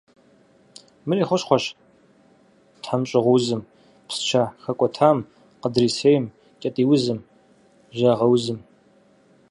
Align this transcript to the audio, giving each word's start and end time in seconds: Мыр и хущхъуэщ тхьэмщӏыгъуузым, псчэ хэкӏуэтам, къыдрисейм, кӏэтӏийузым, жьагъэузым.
Мыр 1.05 1.17
и 1.21 1.25
хущхъуэщ 1.27 1.63
тхьэмщӏыгъуузым, 2.81 3.61
псчэ 4.07 4.43
хэкӏуэтам, 4.63 5.17
къыдрисейм, 5.61 6.25
кӏэтӏийузым, 6.61 7.19
жьагъэузым. 7.97 8.59